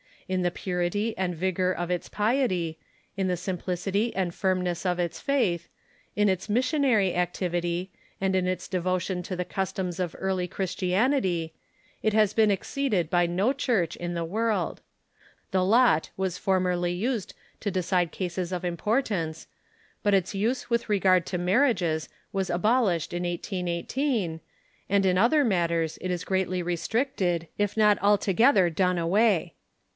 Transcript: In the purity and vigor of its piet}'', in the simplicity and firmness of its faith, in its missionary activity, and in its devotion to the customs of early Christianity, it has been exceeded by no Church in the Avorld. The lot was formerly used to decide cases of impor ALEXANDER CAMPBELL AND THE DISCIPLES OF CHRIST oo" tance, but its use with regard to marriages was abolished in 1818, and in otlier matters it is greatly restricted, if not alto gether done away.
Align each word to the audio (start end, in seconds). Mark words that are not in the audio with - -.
In 0.27 0.41
the 0.43 0.49
purity 0.49 1.15
and 1.17 1.35
vigor 1.35 1.73
of 1.73 1.91
its 1.91 2.07
piet}'', 2.09 2.77
in 3.17 3.27
the 3.27 3.37
simplicity 3.37 4.15
and 4.15 4.33
firmness 4.33 4.85
of 4.85 4.97
its 4.97 5.19
faith, 5.19 5.67
in 6.15 6.29
its 6.29 6.47
missionary 6.49 7.13
activity, 7.13 7.91
and 8.19 8.33
in 8.35 8.47
its 8.47 8.69
devotion 8.69 9.21
to 9.23 9.35
the 9.35 9.43
customs 9.45 9.99
of 9.99 10.15
early 10.17 10.47
Christianity, 10.47 11.53
it 12.01 12.13
has 12.13 12.33
been 12.33 12.49
exceeded 12.49 13.09
by 13.09 13.25
no 13.27 13.51
Church 13.53 13.97
in 13.97 14.13
the 14.13 14.25
Avorld. 14.25 14.77
The 15.51 15.65
lot 15.65 16.09
was 16.17 16.37
formerly 16.37 16.93
used 16.93 17.35
to 17.59 17.69
decide 17.69 18.11
cases 18.13 18.53
of 18.53 18.61
impor 18.63 19.01
ALEXANDER 19.01 19.01
CAMPBELL 19.01 19.17
AND 19.21 19.25
THE 19.25 19.31
DISCIPLES 19.31 19.43
OF 19.51 20.01
CHRIST 20.01 20.01
oo" 20.01 20.01
tance, 20.01 20.01
but 20.01 20.13
its 20.13 20.33
use 20.33 20.69
with 20.69 20.89
regard 20.89 21.25
to 21.27 21.37
marriages 21.37 22.09
was 22.31 22.49
abolished 22.49 23.13
in 23.13 23.23
1818, 23.23 24.39
and 24.89 25.05
in 25.05 25.17
otlier 25.17 25.45
matters 25.45 25.99
it 26.01 26.09
is 26.09 26.23
greatly 26.23 26.63
restricted, 26.63 27.49
if 27.59 27.75
not 27.77 27.99
alto 28.01 28.31
gether 28.33 28.69
done 28.71 28.97
away. 28.97 29.53